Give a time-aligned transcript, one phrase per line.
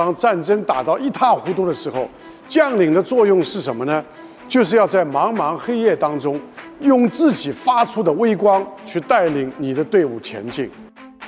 [0.00, 2.08] 当战争打到一塌糊涂的时候，
[2.48, 4.02] 将领的作用是什么呢？
[4.48, 6.40] 就是要在茫茫黑夜当中，
[6.80, 10.70] 用自己发出的微光去带领你的队伍前进。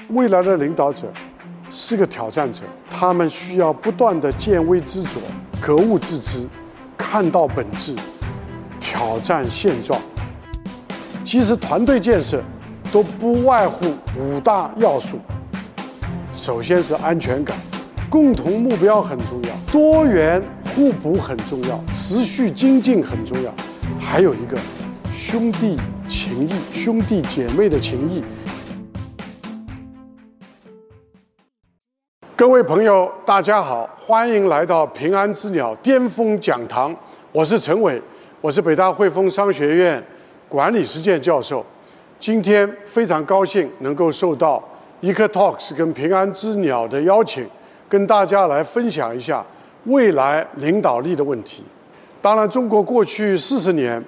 [0.09, 1.06] 未来的领导者
[1.70, 5.20] 是个挑战者，他们需要不断的见微知著、
[5.61, 6.48] 格物致知，
[6.96, 7.95] 看到本质，
[8.80, 10.01] 挑战现状。
[11.23, 12.43] 其实团队建设
[12.91, 13.84] 都不外乎
[14.18, 15.18] 五大要素。
[16.32, 17.54] 首先是安全感，
[18.12, 23.51] 共同目标很重要，多元互补很重要，持续精进很重要，
[23.98, 24.59] 还有一个
[25.11, 28.23] 兄弟情谊、兄弟姐妹的情谊。
[32.37, 36.95] 各位朋友，大家好，欢迎来到平安之鸟巅峰讲堂，
[37.33, 37.99] 我是陈伟，
[38.43, 40.05] 我是北大汇丰商学院
[40.51, 41.65] 管理实践教授，
[42.19, 44.63] 今天非常高兴能够受到。
[45.01, 47.45] 一刻 Talks 跟平安之鸟的邀请，
[47.93, 49.45] 跟大家来分享一下
[49.85, 51.62] 未来领导力的问题。
[52.23, 54.02] 当然，中国过去四十年，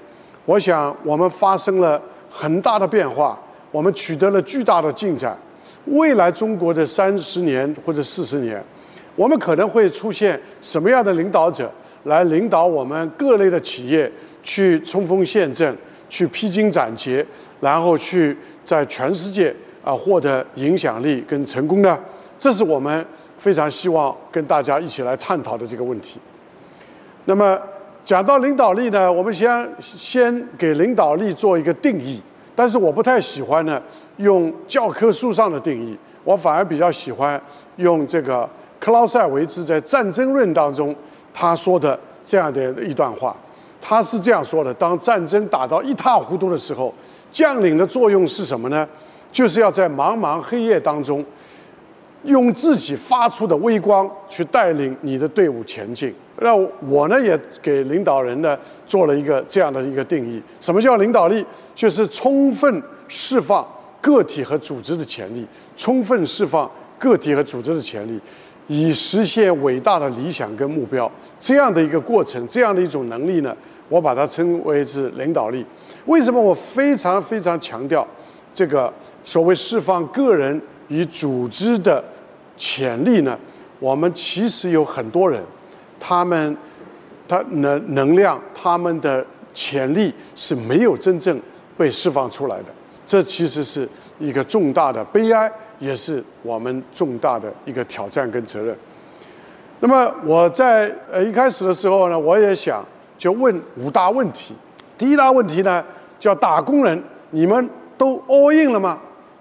[0.47, 3.39] 我想我们发生了很大的变化，
[3.71, 5.37] 我们取得了巨大的进展。
[5.85, 8.65] 未来中国的三十年或者四十年，
[9.17, 11.71] 我们可能会出现什么样的领导者
[12.05, 14.11] 来领导我们各类的企业
[14.43, 15.77] 去冲锋陷阵、
[16.09, 17.23] 去披荆斩棘，
[17.61, 19.55] 然后去在全世界。
[19.85, 21.99] 啊，获得影响力跟成功呢，
[22.39, 23.07] 这是我们
[23.45, 26.19] 非常希望跟大家一起来探讨的这个问题。
[27.27, 27.61] 那么
[28.03, 32.23] 讲到领导力呢，我们先先给领导力做一个定义，
[32.57, 33.79] 但是我不太喜欢呢
[34.17, 37.39] 用教科书上的定义，我反而比较喜欢
[37.77, 38.49] 用这个
[38.81, 40.97] 克劳塞维兹在《战争论》当中
[41.35, 43.37] 他说的这样的一段话，
[43.79, 46.95] 他是这样说的：当战争打到一塌糊涂的时候，
[47.31, 48.89] 将领的作用是什么呢？
[49.31, 51.23] 就是要在茫茫黑夜当中，
[52.25, 56.15] 用自己发出的微光去带领你的队伍前进。
[56.41, 56.55] 那
[56.89, 61.45] 我呢，也给领导人呢做了一个这样的一个定义：什么叫领导力？
[61.75, 63.67] 就是充分释放
[64.01, 65.47] 个体和组织的潜力，
[65.77, 68.21] 充分释放个体和组织的潜力，
[68.67, 71.11] 以实现伟大的理想跟目标。
[71.39, 73.57] 这样的一个过程，这样的一种能力呢，
[73.89, 75.65] 我把它称为是领导力。
[76.07, 78.07] 为什么我非常非常强调
[78.53, 78.93] 这个？
[79.27, 82.05] 所谓释放个人与组织的
[82.57, 83.39] 潜力呢？
[83.81, 85.43] 我们其实有很多人，
[85.99, 86.57] 他们
[87.29, 91.39] 他能能量，他们的潜力是没有真正
[91.77, 92.67] 被释放出来的。
[93.05, 93.87] 这其实是
[94.19, 98.75] 一个重大的悲哀，也是我们重大的一个挑战跟责任。
[99.81, 102.83] 那么我在呃一开始的时候呢，我也想
[103.19, 104.55] 就问五大问题。
[104.97, 105.85] 第一大问题呢，
[106.19, 108.99] 叫打工人，你们都 all in 了吗？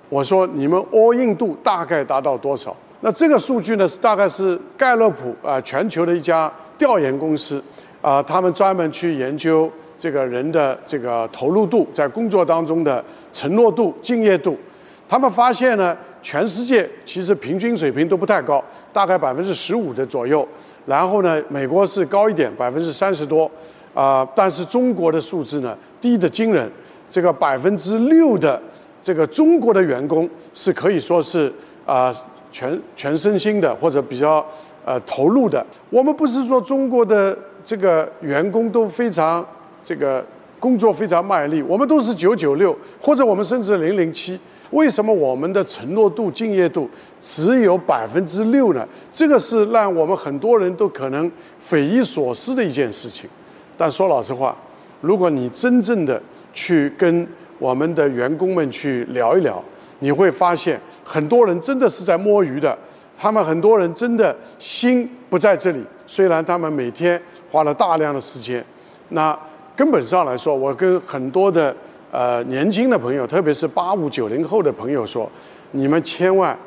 [0.10, 2.76] 我说你们 all in 度大概达到多少？
[3.06, 7.62] 那这个数据呢是大概是盖勒普啊全球的一家调研公司
[8.02, 13.04] 啊，他们专门去研究这个人的这个投入度，在工作当中的
[13.34, 14.58] 承诺度、敬业度。
[15.06, 18.64] 他们发现呢，全世界其实平均水平都不太高，
[18.94, 20.48] 大概百分之十五的左右。
[20.86, 23.52] 然后呢，美国是高一点，百分之三十多
[23.94, 26.72] 啊，但是中国的数字呢低得惊人，
[27.10, 28.62] 这个百分之六的。
[29.02, 31.52] 这个中国的员工是可以说是
[31.86, 32.10] 啊
[32.54, 34.46] 全全身心的或者比较
[34.86, 35.66] 呃投入的。
[35.90, 39.46] 我们不是说中国的这个员工都非常
[39.84, 40.26] 这个
[40.60, 44.40] 工作非常卖力，我们都是九九六或者我们甚至零零七。
[44.72, 46.90] 为什么我们的承诺度、敬业度
[47.22, 48.88] 只有百分之六呢？
[49.12, 53.30] 这个是让我们很多人都可能匪夷所思的一件事情。
[53.78, 54.58] 但说老实话，
[55.00, 56.20] 如果你真正的
[56.54, 57.28] 去跟
[57.60, 59.64] 我们的员工们去聊一聊，
[60.00, 62.78] 你会发现很多人真的是在摸鱼的，
[63.18, 65.84] 他们很多人真的心不在这里。
[66.08, 68.64] 虽然他们每天花了大量的时间，
[69.10, 69.38] 那
[69.76, 71.76] 根本上来说，我跟很多的
[72.12, 75.30] 呃年轻的朋友，特别是八五九零后的朋友说，
[75.72, 76.58] 你们千万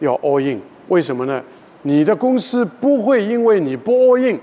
[0.00, 0.60] 要 all in。
[0.88, 1.42] 为什么呢？
[1.82, 4.38] 你的公司不会因为你不 all in，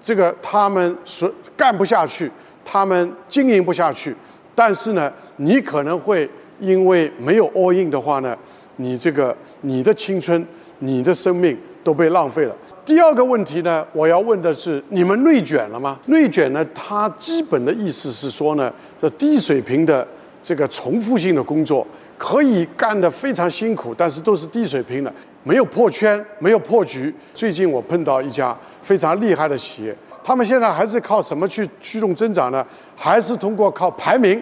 [0.00, 2.30] 这个他们说干不下去，
[2.64, 4.14] 他们经营不下去。
[4.54, 6.28] 但是呢，你可能会
[6.60, 8.36] 因为没有 all in 的话呢，
[8.76, 10.46] 你这个你的青春、
[10.80, 12.54] 你的生命都被浪费了。
[12.84, 15.98] 第二个问题呢，我要问的是，你们内卷了吗？
[16.06, 20.06] 内卷呢，它基本的意思是说呢，这低水平的
[20.42, 21.86] 这个重复性的工作
[22.18, 25.12] 可以干得非常辛苦，但是都是低水平的，
[25.44, 27.14] 没有破圈，没有破局。
[27.32, 29.94] 最近我碰到一家非常厉害的企业。
[30.24, 32.64] 他们现在还是靠什么去驱动增长呢？
[32.96, 34.40] 还是通过靠排名，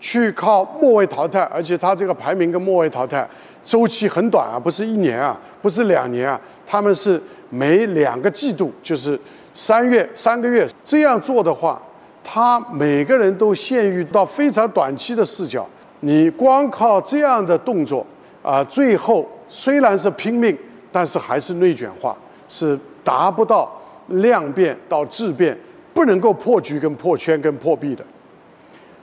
[0.00, 3.28] 去靠末位淘汰，而且它这个排名跟末位淘汰
[3.62, 9.20] 周期很短啊，不是一年啊，不是两年啊，他们是每两个季度，就是
[9.52, 11.80] 三月三个月这样做的话，
[12.24, 15.68] 他每个人都陷于到非常短期的视角。
[16.00, 18.06] 你光靠这样的动作
[18.42, 20.56] 啊，最后虽然是拼命，
[20.90, 22.16] 但是还是内卷化，
[22.48, 23.70] 是达不到
[24.06, 25.54] 量变到质变，
[25.92, 28.02] 不能够破局、跟破圈、跟破壁的。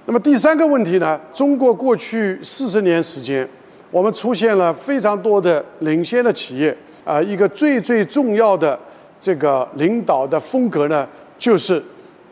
[0.09, 1.19] 那么第三个问题呢？
[1.33, 3.45] 中国过去四十年时间，
[3.92, 8.80] 我们出现了非常多的领先的企业啊，一个最最重要的
[9.19, 11.06] 这个领导的风格呢，
[11.38, 11.83] 就是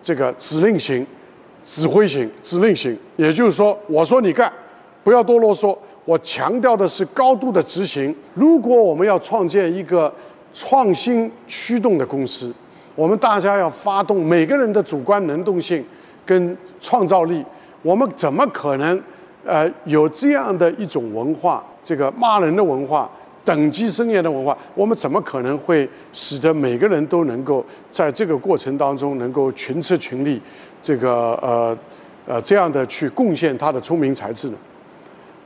[0.02, 1.06] 这个指令型、
[1.66, 2.98] 指挥型、指令型。
[3.18, 4.50] 也就是说，我说你干，
[5.04, 5.78] 不要多啰嗦。
[6.06, 8.16] 我强调的是高度的执行。
[8.36, 10.10] 如果我们要创建一个
[10.54, 12.54] 创新驱动的公司，
[12.96, 15.84] 我们大家要发动每个人的主观能动性
[16.26, 17.44] 跟创造力。
[17.86, 19.00] 我们怎么可能，
[19.46, 23.08] 呃，有这样的一种文化，这个骂人的文化，
[23.44, 24.58] 等级森严的文化？
[24.74, 30.42] 我们怎么可能会使得每个人都能够在这个过程当中能够群策群力，
[30.82, 31.78] 这个呃
[32.26, 34.58] 呃这样的去贡献他的聪明才智呢？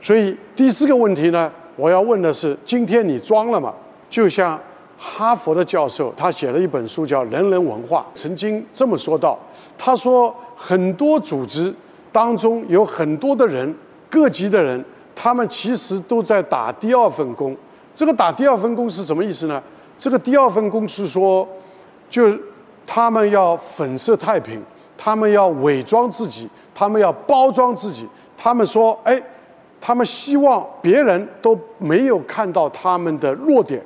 [0.00, 3.74] 所以第四个问题呢，我要问的是：今天你装了吗？
[4.08, 4.58] 就像
[4.96, 9.38] 哈佛的教授，他写了一本书叫《人人文化》，曾经这么说到，
[9.76, 11.74] 他说很多组织。
[12.12, 13.72] 当中有很多的人，
[14.08, 14.84] 各级的人，
[15.14, 17.56] 他们其实都在打第二份工。
[17.94, 19.62] 这个打第二份工是什么意思呢？
[19.98, 21.46] 这个第二份工是说，
[22.08, 22.36] 就
[22.86, 24.60] 他们要粉饰太平，
[24.96, 28.08] 他们要伪装自己，他们要包装自己。
[28.36, 29.20] 他们说，哎，
[29.80, 33.80] 他们希望别人都没有看到他们的弱点，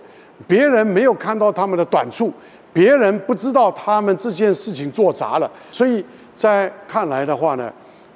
[0.47, 2.33] 别人没有看到他们的短处，
[2.73, 5.51] 别人不知道他们这件事情做砸了。
[5.73, 6.05] 所以
[6.37, 7.73] 在看来的话呢？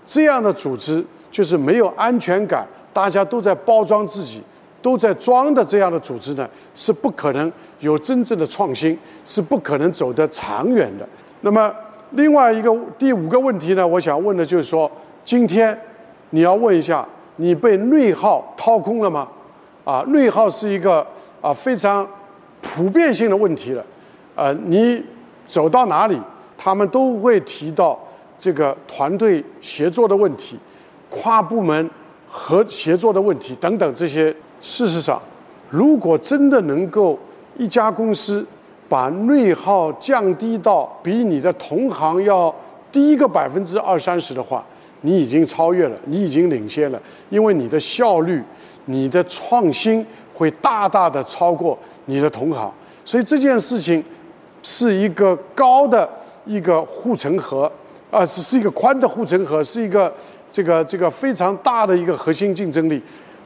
[0.09, 4.43] 这样的组织就是没有安全感，大家都在包装自己，
[4.81, 11.07] 都在装的这样的组织呢，是不可能有真正的创新，是不可能走得长远的。
[11.43, 11.71] 那么，
[12.13, 14.91] 另外一个第五个问题呢，我想问的就是说，
[15.27, 15.79] 今天
[16.31, 17.07] 你要问一下，
[17.37, 19.29] 你被内耗掏空了吗？
[19.85, 21.07] 啊，内耗是一个
[21.43, 22.09] 啊非常
[22.63, 23.85] 普遍性的问题了。
[24.35, 25.05] 呃，你
[25.47, 26.19] 走到哪里，
[26.57, 27.99] 他们都会提到。
[28.38, 30.56] 这个团队协作的问题，
[31.11, 31.90] 跨部门
[32.29, 35.20] 和协作的问题等等这些，事实上，
[35.69, 37.19] 如果真的能够
[37.56, 38.46] 一家公司
[38.88, 42.55] 把内耗降低到比你的同行要
[42.93, 44.64] 低一个百分之二三十的话，
[45.00, 48.43] 你已经超越了，你已经领先了，因为你的效率、
[48.85, 51.76] 你的创新会大大的超过
[52.06, 52.73] 你的同行，
[53.05, 54.02] 所以这件事情
[54.62, 56.08] 是一个高的
[56.46, 57.70] 一个护城河。
[58.11, 60.13] 啊，只是一个宽的护城河，是一个
[60.51, 63.03] 这个这个非常大的一个核心竞争力。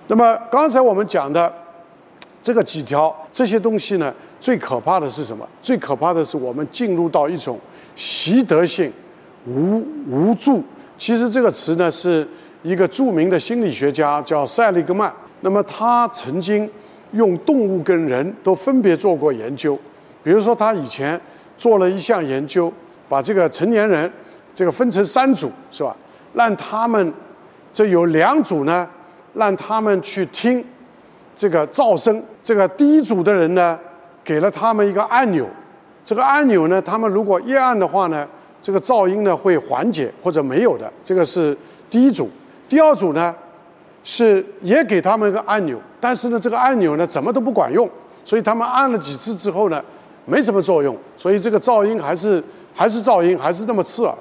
[0.06, 1.52] 那么刚才我们讲的
[2.40, 5.44] 这个几条这些东西呢，最可怕的是什么？
[5.60, 7.58] 最可怕的是我们进入到一种
[7.96, 8.92] 习得性
[9.46, 10.62] 无无助。
[10.96, 12.26] 其实这个词呢，是
[12.62, 15.12] 一个著名的心理学家叫塞利格曼。
[15.40, 16.70] 那么他曾经
[17.10, 19.76] 用动物跟人都分别做过研究，
[20.22, 21.20] 比如说他以前
[21.58, 22.72] 做了一项研究，
[23.08, 24.08] 把这个成年人。
[24.54, 25.96] 这个分成三组是吧？
[26.34, 27.12] 让他们
[27.72, 28.88] 这有两组呢，
[29.34, 30.64] 让他们去听
[31.36, 32.22] 这个噪声。
[32.42, 33.78] 这个第一组的人呢，
[34.24, 35.46] 给了他们一个按钮，
[36.04, 38.26] 这个按钮呢，他们如果一按的话呢，
[38.60, 40.92] 这个噪音呢会缓解或者没有的。
[41.04, 41.56] 这个是
[41.88, 42.30] 第一组。
[42.68, 43.34] 第二组呢，
[44.02, 47.88] 是也给他们一个按钮，但是呢，这个按钮呢怎么都不管用，
[48.24, 49.82] 所以他们按了几次之后呢，
[50.24, 52.42] 没什么作用，所以这个噪音还是
[52.74, 54.14] 还是噪音，还是那么刺耳。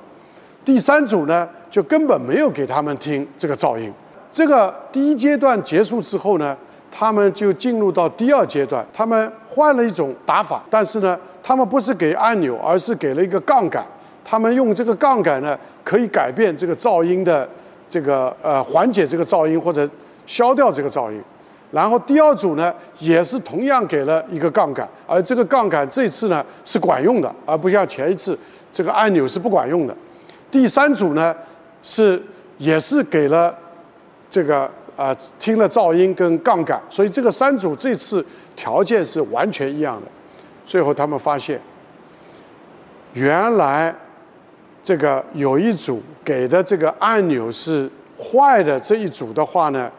[0.63, 3.91] 第三组呢，就根本没有给他们听这个噪音。
[4.31, 6.55] 这个第一阶段结束之后呢，
[6.91, 8.85] 他们就进入到第二阶段。
[8.93, 13.83] 他们换了一种打法，但是呢，他们不是给按钮，而是给了一个杠杆。
[14.23, 17.47] 他们用这个杠杆呢，可以改变这个噪音的
[17.89, 19.89] 这个呃缓解这个噪音或者
[20.27, 21.19] 消掉这个噪音。
[21.71, 28.37] 然后第二组呢，也是同样给了一个杠杆，而这个杠杆这次呢是管用的，而不像前一次
[28.71, 29.95] 这个按钮是不管用的。
[30.51, 31.36] 第三组呢，
[31.81, 32.22] 是
[32.58, 33.58] 也是给了
[34.29, 38.24] 这个啊听了噪音跟杠杆，所以这个三组这次
[38.55, 40.08] 条件是完全一样的。
[40.65, 41.60] 最后他们发现，
[43.13, 43.96] 原来
[44.84, 49.91] 这个有一组给的这个按钮是坏的，这一组的话呢，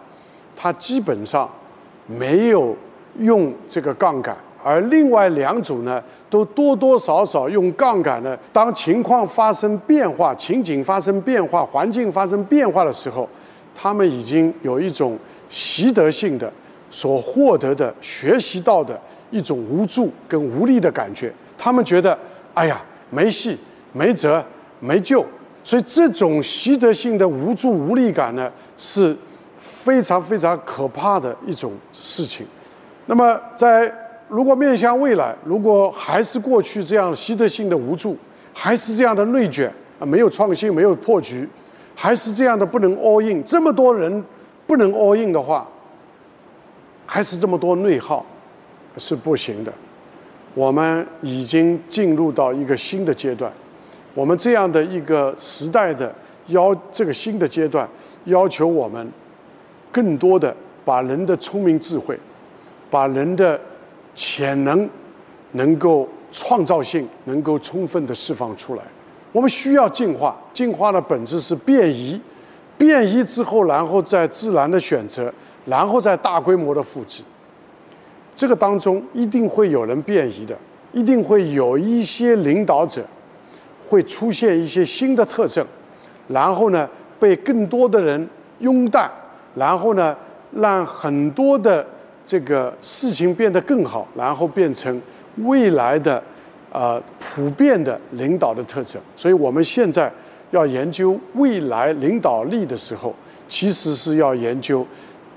[0.57, 1.51] 它基本上
[2.07, 2.77] 没有
[3.19, 4.37] 用这个杠杆。
[4.65, 8.39] 而另外两组呢，都多多少少用杠杆呢。
[8.53, 13.29] 当情况发生变化、情景发生变化、环境发生变化的时候，
[13.75, 16.51] 他们已经有一种习得性的
[16.91, 18.99] 所获得的、学习到的
[19.31, 21.33] 一种无助跟无力的感觉。
[21.59, 22.17] 他们觉得，
[22.55, 23.59] 哎呀，没戏、
[23.93, 24.45] 没辙、
[24.81, 25.25] 没救。
[25.65, 29.17] 所以这种习得性的无助无力感呢，是
[29.57, 32.45] 非常非常可怕的一种事情。
[33.07, 33.93] 那么，在
[34.33, 38.17] 如果面向未来，如果还是过去这样习得性的无助，
[38.55, 39.71] 还是这样的内卷
[40.01, 41.47] 啊，没有创新，没有破局，
[41.95, 44.25] 还是这样的不能 all in，这么多人
[44.67, 45.69] 不能 all in 的话，
[47.05, 48.25] 还是这么多内耗，
[48.97, 49.71] 是不行的。
[50.55, 53.53] 我们已经进入到一个新的阶段。
[54.15, 56.11] 我们这样的一个时代的
[56.47, 57.87] 要这个新的阶段，
[58.25, 59.07] 要求我们
[59.93, 62.19] 更多的把人的聪明智慧，
[62.91, 63.61] 把人的
[64.15, 64.89] 潜能
[65.53, 68.83] 能够创造性能够充分的释放出来。
[69.33, 72.21] 我们需要进化，进化的本质是变异，
[72.77, 75.33] 变异之后，然后再自然的选择，
[75.65, 77.23] 然后再大规模的复制。
[78.35, 80.57] 这个当中一定会有人变异的，
[80.93, 83.05] 一定会有一些领导者。
[83.89, 85.63] 会出现一些新的特征，
[86.29, 86.89] 然后呢，
[87.21, 88.27] 被更多的人
[88.61, 89.07] 拥戴，
[89.55, 90.17] 然后呢，
[90.53, 91.87] 让很多的
[92.25, 95.01] 这个事情变得更好，然后变成
[95.39, 96.23] 未来的
[96.73, 99.01] 呃普遍的领导的特征。
[99.17, 100.11] 所以我们现在
[100.51, 103.15] 要研究未来领导力的时候，
[103.49, 104.87] 其实是要研究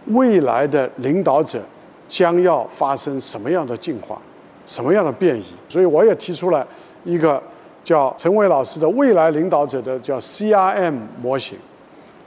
[0.07, 1.61] 未来的领导者
[2.07, 4.21] 将要发生什么样的进化，
[4.65, 5.45] 什么样的变异。
[5.67, 6.65] 所以我也提出了
[7.03, 7.41] 一个。
[7.85, 11.55] 叫陈伟老师的未来领导者的叫 CRM 模型，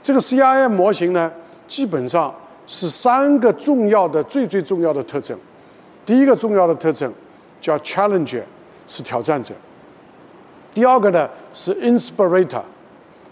[0.01, 1.29] 这个 CRM 模型呢，
[1.67, 2.33] 基本上
[2.69, 5.35] 是三个重要的、最最重要的特征。
[6.05, 7.11] 第一个重要的特征
[7.59, 8.43] 叫 Challenger，
[8.87, 9.55] 是挑战者；
[10.71, 12.61] 第二个呢是 Inspirator，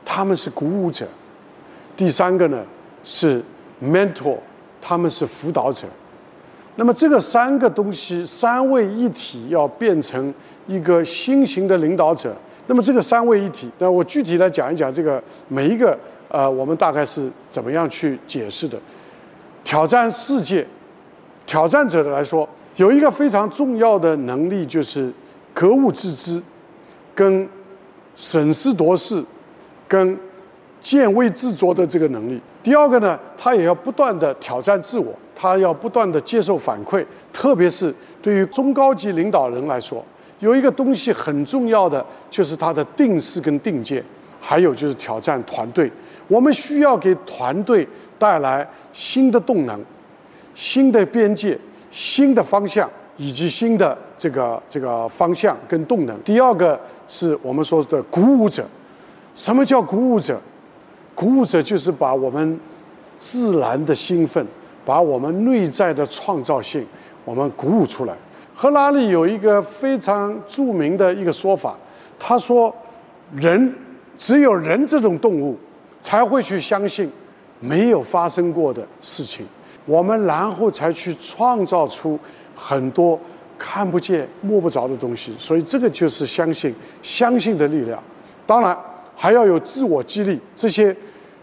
[0.04, 1.06] 他们是鼓舞者；
[1.96, 2.64] 第三个呢
[3.04, 3.44] 是
[3.80, 4.40] Mentor，
[4.82, 5.86] 他们是辅导者。
[6.76, 10.34] 那么这个三个东西三位一体要变成
[10.66, 15.96] 一个新型的领导者，那么这个三位一体，那我具体来讲一讲这个每一个
[16.28, 18.80] 呃，我们大概是怎么样去解释的？
[19.68, 20.66] 挑战世界，
[21.46, 22.48] 挑战者的来说，
[22.78, 25.12] 有一个非常重要的能力就是
[25.54, 26.42] 格物致知，
[27.14, 27.46] 跟
[28.16, 29.22] 审时度势，
[29.86, 30.18] 跟
[30.80, 32.40] 见微知著的这个能力。
[32.64, 35.14] 第二个呢，他也要不断的挑战自我。
[35.36, 40.02] 他要不断的接受反馈，特别是对于中高级领导人来说，
[40.40, 44.02] 有一个东西很重要的，就是他的定势跟定见，
[44.40, 45.92] 还有就是挑战团队。
[46.30, 49.80] 我们需要给团队带来新的动能、
[50.56, 51.58] 新的边界、
[51.92, 56.20] 新的方向以及新的这个这个方向跟动能。
[56.24, 58.66] 第二个是我们说的鼓舞者。
[59.36, 60.40] 什么叫鼓舞者？
[61.14, 62.60] 鼓舞者就是把我们
[63.18, 64.46] 自然的兴奋。
[64.86, 66.88] 把我们内在的创造性，
[67.26, 68.14] 我们鼓舞出来。
[68.56, 71.76] 赫拉利有一个非常著名的一个说法，
[72.18, 72.74] 他说
[73.36, 73.76] ：“人
[74.18, 75.58] 只有人这种动物，
[76.02, 77.12] 才会去相信
[77.60, 79.46] 没有发生过的事情，
[79.86, 82.20] 我们然后才去创造出
[82.56, 83.20] 很多
[83.58, 85.34] 看不见摸不着的东西。
[85.40, 88.02] 所以这个就是相信，相信的力量。
[88.46, 88.78] 当然
[89.16, 90.96] 还要有自我激励这些。”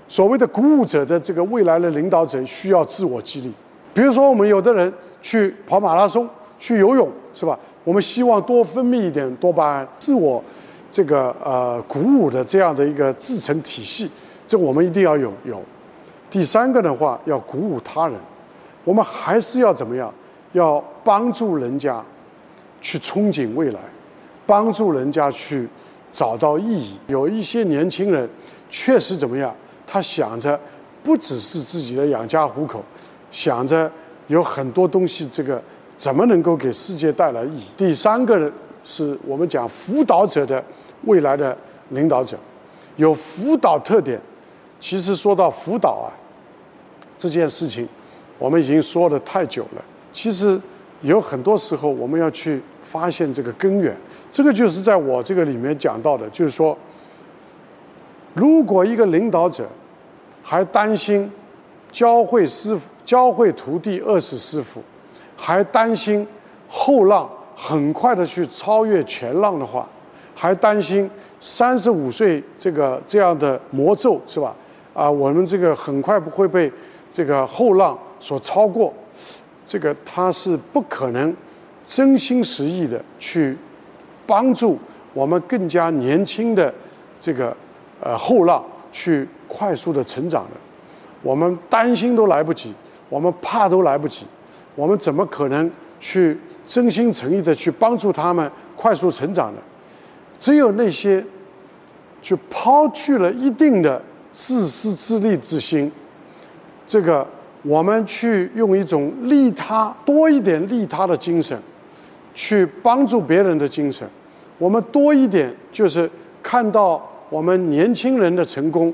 [0.07, 3.51] 所谓的鼓舞者的这个未来的领导者需要自我激励，
[3.95, 4.93] 比如说我们有的人
[5.23, 6.29] 去跑马拉松、
[6.59, 7.59] 去游泳，是吧？
[7.85, 10.45] 我们希望多分泌一点多巴胺，自我
[10.91, 14.11] 这个呃鼓舞的这样的一个自成体系，
[14.47, 15.61] 这我们一定要有有。
[16.35, 18.17] 第三个的话，要鼓舞他人，
[18.83, 20.13] 我们还是要怎么样？
[20.51, 22.05] 要帮助人家
[22.81, 23.79] 去憧憬未来，
[24.45, 25.69] 帮助人家去
[26.11, 26.99] 找到意义。
[27.07, 28.29] 有一些年轻人
[28.69, 29.55] 确实怎么样？
[29.87, 30.59] 他想着
[31.05, 32.83] 不只是自己的养家糊口，
[33.31, 33.89] 想着
[34.27, 35.63] 有很多东西，这个
[35.97, 37.67] 怎么能够给世界带来意义？
[37.77, 38.51] 第三个呢
[38.83, 40.61] 是我们讲辅导者的
[41.05, 41.57] 未来的
[41.91, 42.37] 领导者，
[42.97, 44.21] 有辅导特点。
[44.81, 46.13] 其实说到辅导啊，
[47.29, 47.89] 这件事情
[48.39, 49.85] 我们已经说的太久了。
[50.13, 50.61] 其实
[51.01, 53.97] 有很多时候我们要去发现这个根源，
[54.31, 56.77] 这个就是在我这个里面讲到的，就是说。
[58.35, 59.65] 如果一个领导者
[60.43, 61.31] 还担心
[61.93, 64.83] 教会师傅、教会徒弟饿死师傅，
[65.37, 66.27] 还担心
[66.69, 69.89] 后浪很快的去超越前浪的话，
[70.35, 74.53] 还担心三十五岁这个这样的魔咒是吧？
[74.93, 76.69] 啊，我们这个很快不会被
[77.15, 78.93] 这个后浪所超过，
[79.65, 81.33] 这个他是不可能
[81.87, 83.57] 真心实意的去
[84.27, 84.77] 帮助
[85.13, 86.75] 我们更加年轻的
[87.21, 87.57] 这个。
[88.01, 90.51] 呃，后浪去快速的成长的，
[91.23, 92.75] 我们担心都来不及，
[93.09, 94.27] 我们怕都来不及，
[94.75, 99.59] 我们怎么可能去真心诚意的去帮助他们快速成长呢？
[100.39, 101.25] 只有那些
[102.21, 105.91] 去抛去了一定的自私自利之心，
[106.87, 107.27] 这个
[107.63, 111.59] 我们去用一种利他多一点利他的精神，
[112.35, 114.09] 去帮助别人的精神，
[114.59, 116.11] 我们多一点就是
[116.43, 118.93] 看到我们年轻人的成功，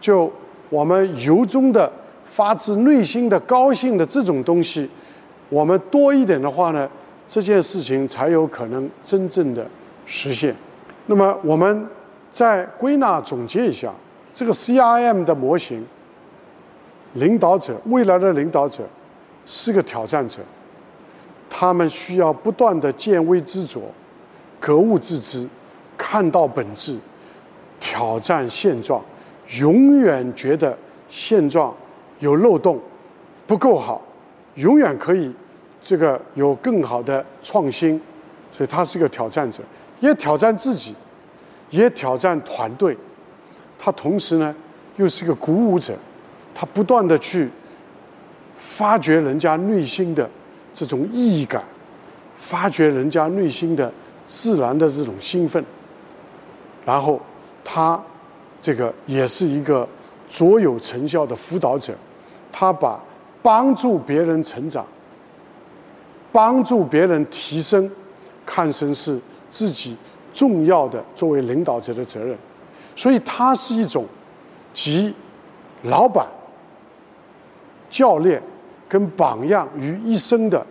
[0.00, 0.32] 就。
[0.70, 1.92] 我们由衷的、
[2.24, 4.88] 发自内心的高兴的这种东西，
[5.50, 6.88] 我们多一点的话呢，
[7.28, 9.66] 这件事情才有可能真正的
[10.06, 10.56] 实现。
[11.08, 11.86] 那么，我们
[12.30, 13.92] 再归纳总结一下，
[14.32, 15.84] 这个 CRM 的模型，
[17.14, 18.84] 领导者未来的领导者
[19.44, 20.38] 是个挑战者，
[21.50, 23.80] 他们需要不断的见微知著、
[24.58, 25.48] 格物致知、
[25.96, 26.98] 看到本质、
[27.78, 29.02] 挑战现状。
[29.60, 30.74] 永远觉得
[31.08, 31.74] 现状
[32.20, 32.80] 有漏洞，
[33.46, 34.00] 不够好，
[34.54, 35.30] 永远可以
[35.80, 38.00] 这个有更好的创新，
[38.50, 39.62] 所以他是个挑战者，
[40.00, 40.94] 也挑战自己，
[41.68, 42.96] 也挑战团队。
[43.78, 44.54] 他同时呢，
[44.96, 45.92] 又是个鼓舞者，
[46.54, 47.48] 他不断的去
[48.54, 50.28] 发掘人家内心的
[50.72, 51.62] 这种意义感，
[52.34, 53.92] 发掘人家内心的
[54.26, 55.64] 自然的这种兴奋，
[56.84, 57.20] 然后
[57.64, 58.02] 他。
[58.64, 59.84] 这个也是一个
[60.30, 61.92] 卓有成效的辅导者，
[62.52, 63.02] 他把
[63.42, 64.86] 帮助别人成长、
[66.30, 67.90] 帮助别人提升，
[68.46, 69.18] 看成是
[69.50, 69.96] 自己
[70.32, 72.38] 重要的作为领导者的责任，
[72.94, 74.06] 所以他是一种
[74.72, 75.12] 集
[75.82, 76.24] 老板、
[77.92, 78.42] 教练
[78.88, 80.66] 跟榜样于一身的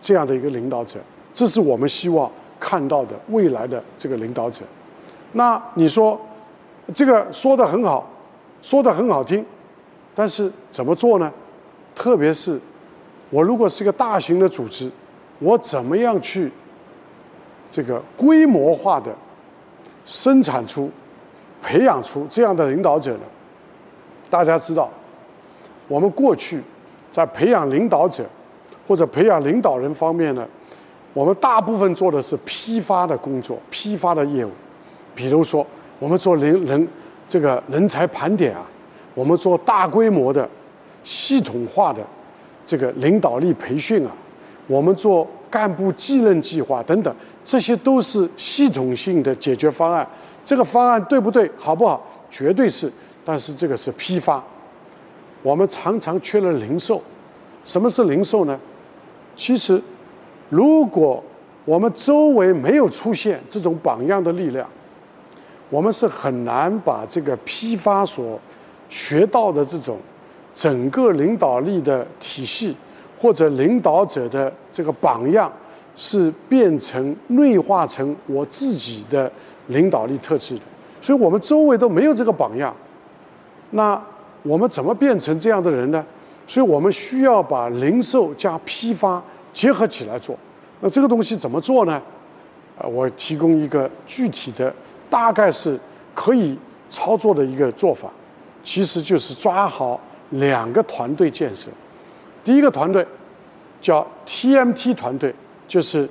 [0.00, 1.00] 这样的一个领导者，
[1.34, 4.62] 这是我们希望看到的未来的这个领导者。
[5.32, 6.20] 那你说？
[6.94, 8.08] 这个说的很好，
[8.62, 9.44] 说的很好听，
[10.14, 11.30] 但是怎么做呢？
[11.94, 12.58] 特别是
[13.28, 14.90] 我如果是一个大型的组织，
[15.38, 16.50] 我怎么样去
[17.70, 19.14] 这个规模化的
[20.06, 20.90] 生产出、
[21.60, 23.24] 培养出这样的领导者呢？
[24.30, 24.90] 大家知道，
[25.88, 26.62] 我们过去
[27.10, 28.24] 在培养领导者
[28.86, 30.46] 或者培养领导人方面呢，
[31.12, 34.50] 我们大部分做的是批发的工作、批发的业务，
[35.14, 35.66] 比如说。
[36.00, 36.88] 我们做人人
[37.28, 38.64] 这个人才盘点啊，
[39.16, 40.48] 我们做大规模的
[41.02, 42.00] 系统化的
[42.64, 44.12] 这个领导力培训啊，
[44.68, 47.12] 我们做干部继任计划等等，
[47.44, 50.08] 这些都是系统性的解决方案。
[50.44, 52.00] 这个方案对不对，好不好？
[52.30, 52.88] 绝对是。
[53.24, 54.40] 但是这个是批发，
[55.42, 57.02] 我们常常缺了零售。
[57.64, 58.58] 什么是零售呢？
[59.36, 59.80] 其实，
[60.48, 61.22] 如果
[61.64, 64.66] 我们周围没有出现这种榜样的力量，
[65.68, 68.40] 我们是很难把这个批发所
[68.88, 69.98] 学到的这种
[70.54, 72.74] 整个领导力的体系，
[73.18, 75.52] 或者领导者的这个榜样，
[75.94, 79.30] 是变成内化成我自己的
[79.66, 80.62] 领导力特质的。
[81.02, 82.74] 所以我们周围都没有这个榜样，
[83.70, 84.02] 那
[84.42, 86.04] 我们怎么变成这样的人呢？
[86.46, 89.22] 所以我们需要把零售加批发
[89.52, 90.36] 结合起来做。
[90.80, 92.00] 那这个东西怎么做呢？
[92.78, 94.74] 啊，我提供一个具体的。
[95.10, 95.80] 大概是
[96.14, 96.54] 可以
[96.90, 98.10] 操作的一个做法，
[98.62, 99.98] 其实就是抓好
[100.32, 101.70] 两个团队建设。
[102.44, 103.06] 第一个团队
[103.80, 105.34] 叫 TMT 团队，
[105.66, 106.06] 就是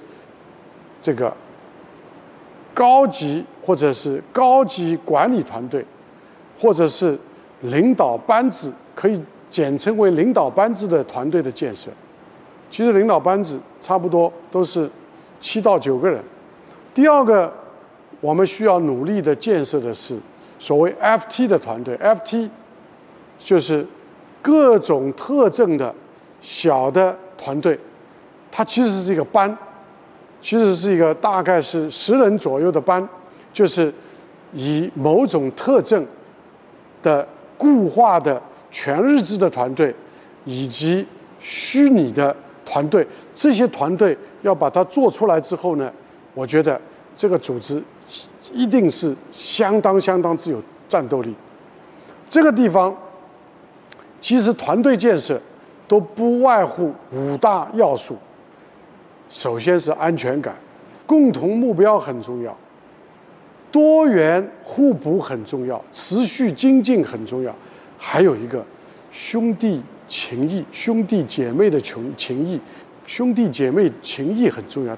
[1.00, 1.32] 这个
[2.74, 5.86] 高级或者是高级管理团队，
[6.60, 7.16] 或者是
[7.62, 11.90] 领导班子，可以简称为领导班子的团队的建设。
[12.70, 14.90] 其实领导班子差不多都是
[15.40, 16.22] 七到九个人。
[16.94, 17.54] 第二个。
[18.20, 20.18] 我们需要努力的建设的是
[20.58, 22.50] 所谓 FT 的团队，FT
[23.38, 23.86] 就是
[24.42, 25.94] 各种特征的
[26.42, 27.80] 小的团队，
[28.52, 29.56] 它其实是一个班，
[30.42, 33.08] 其实是一个大概是十人左右的班，
[33.54, 33.94] 就是
[34.54, 36.04] 以某种特征
[37.04, 38.42] 的固化的
[38.72, 39.94] 全日制的团队，
[40.46, 41.06] 以及
[41.40, 45.92] 虚拟的团队，这些团队要把它做出来之后呢，
[46.34, 46.80] 我觉得
[47.16, 47.84] 这个组织。
[48.54, 51.36] 一定是相当相当之有战斗力。
[52.30, 52.96] 这个地方，
[54.22, 55.38] 其实团队建设
[55.86, 58.16] 都不外乎五大要素。
[59.28, 60.56] 首先是安全感，
[61.06, 62.58] 共同目标很重要，
[63.72, 67.54] 多元互补很重要，持续精进很重要，
[67.98, 68.64] 还有一个
[69.12, 72.60] 兄弟情谊、兄弟姐妹的情情谊，
[73.06, 74.98] 兄弟姐妹情谊很重要。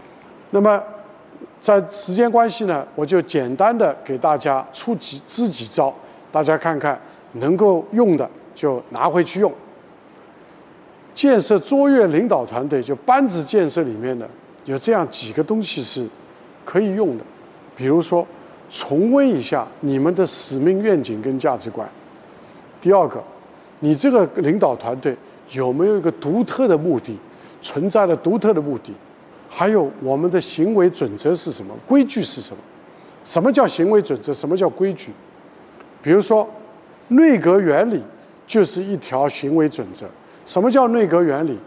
[0.52, 0.82] 那么。
[1.62, 5.94] 在时间关系呢，我就简单的给大家出几支几招，
[6.32, 6.98] 大家看看
[7.34, 9.54] 能够用的就拿回去用。
[11.14, 14.26] 建设卓越领导团队，就班子建设里面的
[14.64, 16.08] 有这样几个东西是
[16.64, 17.24] 可以用的，
[17.76, 18.26] 比如说
[18.70, 21.88] 重温一下你们的使命愿景跟价值观。
[22.80, 23.22] 第二个，
[23.80, 25.16] 你这个领导团队
[25.52, 27.18] 有没有一个独特的目的，
[27.62, 28.94] 存在的独特的目的？
[29.50, 31.74] 还有我们的行为准则是什么？
[31.88, 32.62] 规矩是什么？
[33.26, 34.34] 什么叫行为准则？
[34.34, 35.12] 什么叫规矩？
[36.02, 36.48] 比如说，
[37.10, 38.02] 内阁原理
[38.46, 40.06] 就是一条行为准则。
[40.46, 41.58] 什么叫内阁原理？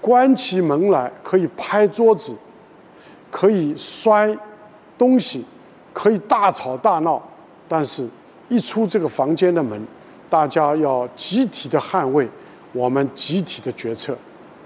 [0.00, 2.36] 关起门来可以拍桌子，
[3.30, 4.36] 可以摔
[4.98, 5.44] 东西，
[5.92, 7.22] 可以大吵大闹，
[7.68, 8.08] 但是
[8.48, 9.80] 一出这个房间的门，
[10.28, 12.28] 大家要集体的捍卫
[12.72, 14.16] 我们集体的决策，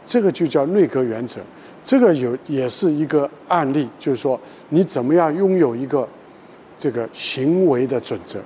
[0.05, 1.41] 这个就叫内阁原则。
[1.83, 4.39] 这个有也是一个案例，就是说
[4.71, 6.09] 你怎么样拥有一个
[6.77, 8.41] 这个行为的准则，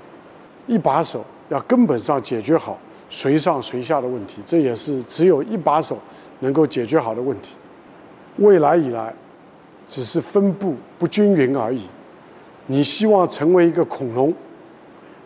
[0.66, 5.99] 一把手要根本上解决好谁上谁下的问题，这也是只有一把手
[6.40, 7.55] 能够解决好的问题。
[8.37, 9.14] 未来以来，
[9.87, 11.87] 只是分布不均匀而已。
[12.71, 14.33] 你希望成为一个恐龙，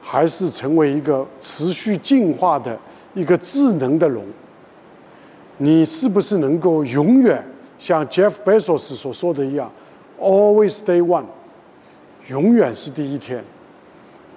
[0.01, 2.75] 还是成为一个持续进化的
[3.13, 4.25] 一个智能的龙？
[5.59, 7.45] 你是不是能够永远？
[7.79, 9.71] 像 Jeff Bezos 所说的一样
[10.19, 11.27] ，Always Day One，
[12.29, 13.45] 永远是第一天，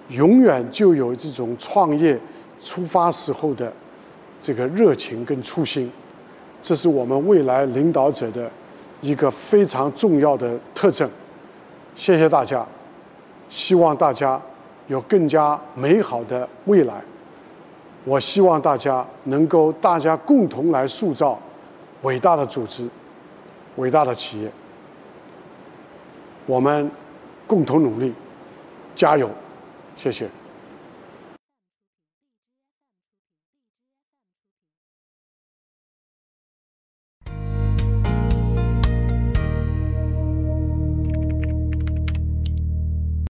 [0.10, 2.20] 永远就有这种创业
[2.60, 3.72] 出发时候的
[4.42, 5.90] 这个热情跟初心，
[6.62, 8.52] 这是我们未来领导者的
[9.00, 11.10] 一个非常重要的特征。
[11.96, 12.68] 谢谢大家，
[13.50, 14.42] 希望大家
[14.88, 17.02] 有更加美好的未来。
[18.04, 21.38] 我希望大家能够大家共同来塑造
[22.04, 22.88] 伟大的组织。
[23.76, 24.52] 伟大的企业，
[26.48, 26.90] 我们
[27.46, 28.12] 共同努力，
[28.96, 29.30] 加油！
[29.96, 30.28] 谢谢。